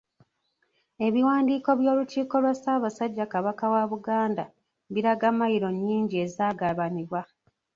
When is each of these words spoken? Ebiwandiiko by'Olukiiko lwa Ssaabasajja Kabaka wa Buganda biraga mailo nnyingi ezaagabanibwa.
Ebiwandiiko 1.07 1.69
by'Olukiiko 1.79 2.35
lwa 2.43 2.53
Ssaabasajja 2.55 3.25
Kabaka 3.33 3.65
wa 3.73 3.83
Buganda 3.91 4.43
biraga 4.93 5.29
mailo 5.39 5.69
nnyingi 5.75 6.15
ezaagabanibwa. 6.25 7.21